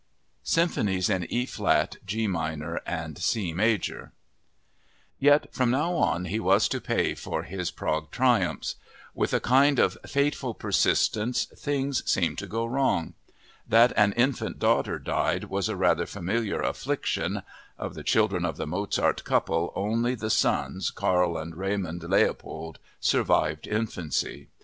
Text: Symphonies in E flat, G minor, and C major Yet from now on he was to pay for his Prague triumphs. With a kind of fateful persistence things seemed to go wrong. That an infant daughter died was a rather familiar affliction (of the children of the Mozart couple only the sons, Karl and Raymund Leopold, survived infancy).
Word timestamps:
Symphonies 0.41 1.11
in 1.11 1.25
E 1.31 1.45
flat, 1.45 1.97
G 2.03 2.25
minor, 2.25 2.81
and 2.87 3.19
C 3.19 3.53
major 3.53 4.13
Yet 5.19 5.53
from 5.53 5.69
now 5.69 5.93
on 5.93 6.25
he 6.25 6.39
was 6.39 6.67
to 6.69 6.81
pay 6.81 7.13
for 7.13 7.43
his 7.43 7.69
Prague 7.69 8.09
triumphs. 8.09 8.77
With 9.13 9.31
a 9.31 9.39
kind 9.39 9.77
of 9.77 9.99
fateful 10.07 10.55
persistence 10.55 11.45
things 11.55 12.01
seemed 12.09 12.39
to 12.39 12.47
go 12.47 12.65
wrong. 12.65 13.13
That 13.69 13.93
an 13.95 14.13
infant 14.13 14.57
daughter 14.57 14.97
died 14.97 15.43
was 15.43 15.69
a 15.69 15.75
rather 15.75 16.07
familiar 16.07 16.63
affliction 16.63 17.43
(of 17.77 17.93
the 17.93 18.01
children 18.03 18.43
of 18.43 18.57
the 18.57 18.65
Mozart 18.65 19.23
couple 19.23 19.71
only 19.75 20.15
the 20.15 20.31
sons, 20.31 20.89
Karl 20.89 21.37
and 21.37 21.53
Raymund 21.53 22.01
Leopold, 22.09 22.79
survived 22.99 23.67
infancy). 23.67 24.47